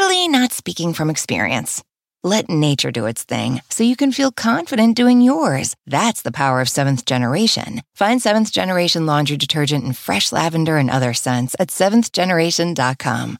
[0.00, 1.82] totally not speaking from experience.
[2.22, 5.76] Let nature do its thing so you can feel confident doing yours.
[5.86, 7.82] That's the power of seventh generation.
[7.94, 13.36] Find seventh generation laundry detergent in fresh lavender and other scents at seventhgeneration.com.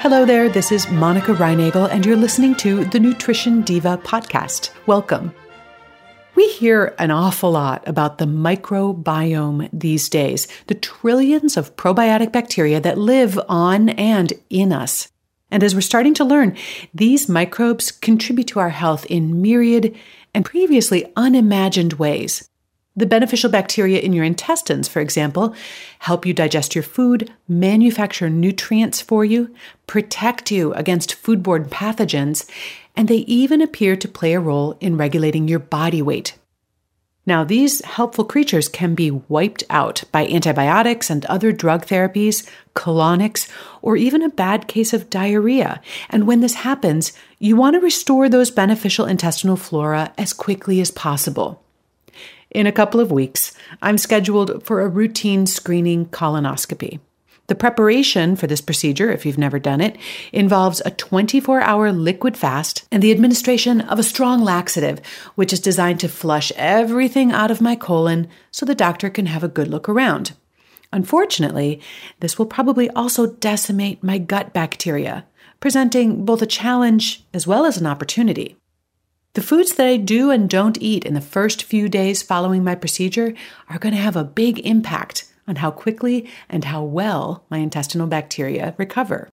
[0.00, 4.70] Hello there, this is Monica Reinagel, and you're listening to the Nutrition Diva podcast.
[4.86, 5.34] Welcome.
[6.38, 12.80] We hear an awful lot about the microbiome these days, the trillions of probiotic bacteria
[12.80, 15.08] that live on and in us.
[15.50, 16.56] And as we're starting to learn,
[16.94, 19.96] these microbes contribute to our health in myriad
[20.32, 22.48] and previously unimagined ways.
[22.98, 25.54] The beneficial bacteria in your intestines, for example,
[26.00, 29.54] help you digest your food, manufacture nutrients for you,
[29.86, 32.50] protect you against foodborne pathogens,
[32.96, 36.36] and they even appear to play a role in regulating your body weight.
[37.24, 43.48] Now, these helpful creatures can be wiped out by antibiotics and other drug therapies, colonics,
[43.80, 45.80] or even a bad case of diarrhea.
[46.10, 50.90] And when this happens, you want to restore those beneficial intestinal flora as quickly as
[50.90, 51.62] possible.
[52.50, 56.98] In a couple of weeks, I'm scheduled for a routine screening colonoscopy.
[57.48, 59.96] The preparation for this procedure, if you've never done it,
[60.32, 65.00] involves a 24 hour liquid fast and the administration of a strong laxative,
[65.34, 69.44] which is designed to flush everything out of my colon so the doctor can have
[69.44, 70.32] a good look around.
[70.92, 71.80] Unfortunately,
[72.20, 75.26] this will probably also decimate my gut bacteria,
[75.60, 78.56] presenting both a challenge as well as an opportunity.
[79.38, 82.74] The foods that I do and don't eat in the first few days following my
[82.74, 83.34] procedure
[83.68, 88.08] are going to have a big impact on how quickly and how well my intestinal
[88.08, 89.28] bacteria recover.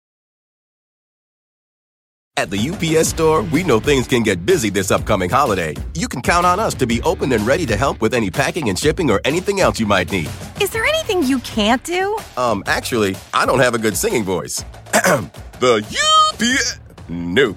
[2.37, 5.77] At the UPS store, we know things can get busy this upcoming holiday.
[5.95, 8.71] You can count on us to be open and ready to help with any packing
[8.71, 10.29] and shipping or anything else you might need.
[10.61, 12.19] Is there anything you can't do?
[12.37, 14.65] Um, actually, I don't have a good singing voice.
[15.61, 16.81] the UPS.
[17.09, 17.57] Nope.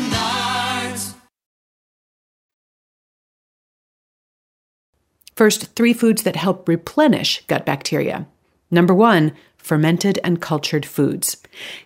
[5.41, 8.27] First, three foods that help replenish gut bacteria.
[8.69, 11.37] Number one, fermented and cultured foods.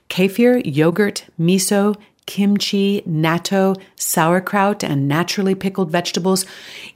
[0.09, 6.45] Kefir, yogurt, miso, kimchi, natto, sauerkraut, and naturally pickled vegetables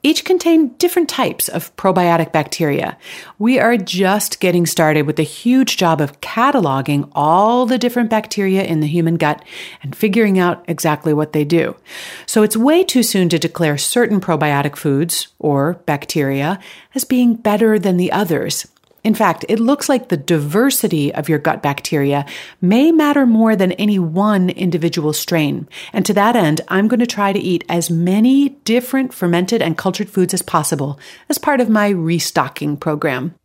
[0.02, 2.98] each contain different types of probiotic bacteria.
[3.38, 8.64] We are just getting started with the huge job of cataloging all the different bacteria
[8.64, 9.44] in the human gut
[9.84, 11.76] and figuring out exactly what they do.
[12.26, 16.60] So it's way too soon to declare certain probiotic foods or bacteria
[16.96, 18.68] as being better than the others.
[19.04, 22.26] In fact, it looks like the diversity of your gut bacteria
[22.62, 25.68] may matter more than any one individual strain.
[25.94, 29.78] And to that end, I'm going to try to eat as many different fermented and
[29.78, 31.00] cultured foods as possible
[31.30, 33.36] as part of my restocking program.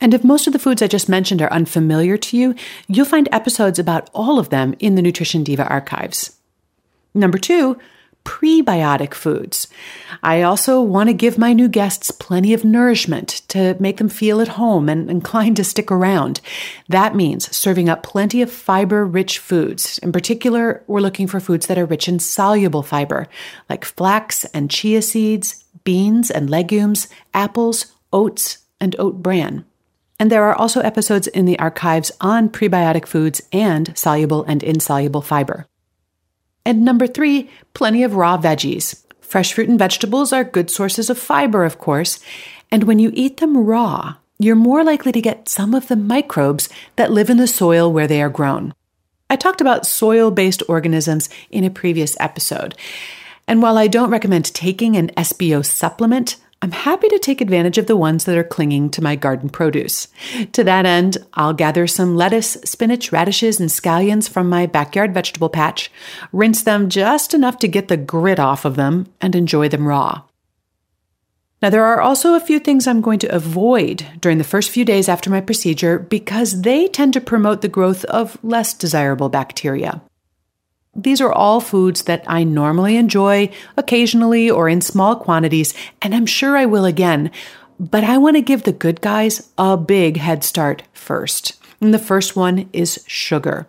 [0.00, 2.54] And if most of the foods I just mentioned are unfamiliar to you,
[2.88, 6.38] you'll find episodes about all of them in the Nutrition Diva archives.
[7.12, 7.78] Number two,
[8.30, 9.66] prebiotic foods.
[10.22, 14.40] I also want to give my new guests plenty of nourishment to make them feel
[14.40, 16.40] at home and inclined to stick around.
[16.88, 19.98] That means serving up plenty of fiber rich foods.
[19.98, 23.26] In particular, we're looking for foods that are rich in soluble fiber,
[23.68, 29.64] like flax and chia seeds, beans and legumes, apples, oats, and oat bran.
[30.20, 35.22] And there are also episodes in the archives on prebiotic foods and soluble and insoluble
[35.22, 35.66] fiber.
[36.64, 39.04] And number three, plenty of raw veggies.
[39.20, 42.20] Fresh fruit and vegetables are good sources of fiber, of course.
[42.70, 46.68] And when you eat them raw, you're more likely to get some of the microbes
[46.96, 48.74] that live in the soil where they are grown.
[49.28, 52.74] I talked about soil based organisms in a previous episode.
[53.46, 57.86] And while I don't recommend taking an SBO supplement, I'm happy to take advantage of
[57.86, 60.08] the ones that are clinging to my garden produce.
[60.52, 65.48] To that end, I'll gather some lettuce, spinach, radishes, and scallions from my backyard vegetable
[65.48, 65.90] patch,
[66.32, 70.22] rinse them just enough to get the grit off of them, and enjoy them raw.
[71.62, 74.84] Now, there are also a few things I'm going to avoid during the first few
[74.84, 80.02] days after my procedure because they tend to promote the growth of less desirable bacteria.
[81.02, 86.26] These are all foods that I normally enjoy occasionally or in small quantities, and I'm
[86.26, 87.30] sure I will again.
[87.78, 91.58] But I want to give the good guys a big head start first.
[91.80, 93.66] And the first one is sugar.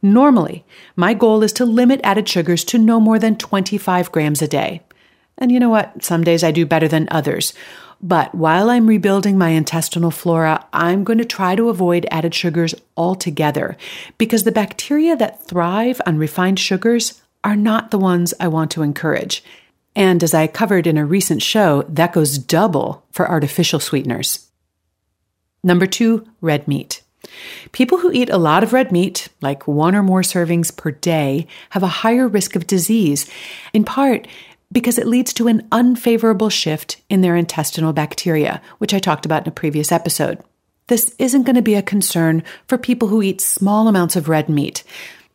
[0.00, 0.64] Normally,
[0.96, 4.80] my goal is to limit added sugars to no more than 25 grams a day.
[5.36, 6.02] And you know what?
[6.02, 7.52] Some days I do better than others.
[8.04, 12.74] But while I'm rebuilding my intestinal flora, I'm going to try to avoid added sugars
[12.98, 13.78] altogether
[14.18, 18.82] because the bacteria that thrive on refined sugars are not the ones I want to
[18.82, 19.42] encourage.
[19.96, 24.50] And as I covered in a recent show, that goes double for artificial sweeteners.
[25.62, 27.00] Number two, red meat.
[27.72, 31.46] People who eat a lot of red meat, like one or more servings per day,
[31.70, 33.30] have a higher risk of disease,
[33.72, 34.28] in part
[34.74, 39.44] because it leads to an unfavorable shift in their intestinal bacteria, which I talked about
[39.44, 40.42] in a previous episode.
[40.88, 44.50] This isn't going to be a concern for people who eat small amounts of red
[44.50, 44.82] meat,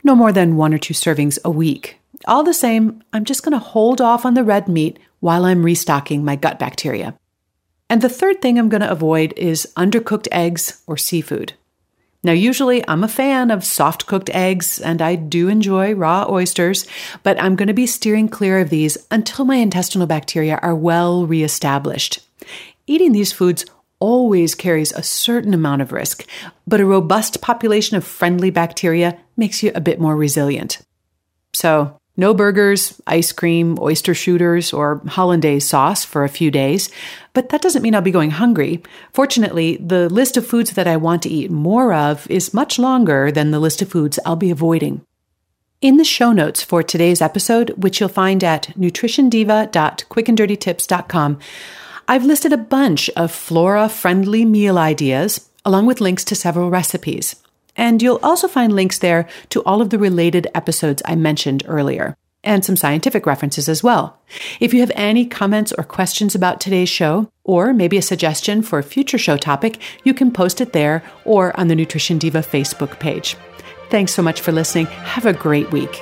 [0.03, 1.97] no more than one or two servings a week.
[2.27, 5.63] All the same, I'm just going to hold off on the red meat while I'm
[5.63, 7.17] restocking my gut bacteria.
[7.89, 11.53] And the third thing I'm going to avoid is undercooked eggs or seafood.
[12.21, 16.85] Now, usually I'm a fan of soft cooked eggs and I do enjoy raw oysters,
[17.23, 21.25] but I'm going to be steering clear of these until my intestinal bacteria are well
[21.25, 22.19] reestablished.
[22.87, 23.65] Eating these foods
[23.99, 26.25] always carries a certain amount of risk,
[26.67, 30.79] but a robust population of friendly bacteria makes you a bit more resilient.
[31.53, 36.89] So, no burgers, ice cream, oyster shooters, or hollandaise sauce for a few days,
[37.33, 38.83] but that doesn't mean I'll be going hungry.
[39.13, 43.31] Fortunately, the list of foods that I want to eat more of is much longer
[43.31, 45.01] than the list of foods I'll be avoiding.
[45.81, 51.39] In the show notes for today's episode, which you'll find at nutritiondiva.quickanddirtytips.com,
[52.09, 57.37] I've listed a bunch of flora friendly meal ideas, along with links to several recipes.
[57.79, 62.13] And you'll also find links there to all of the related episodes I mentioned earlier,
[62.43, 64.19] and some scientific references as well.
[64.59, 68.79] If you have any comments or questions about today's show, or maybe a suggestion for
[68.79, 72.99] a future show topic, you can post it there or on the Nutrition Diva Facebook
[72.99, 73.37] page.
[73.89, 74.87] Thanks so much for listening.
[74.87, 76.01] Have a great week.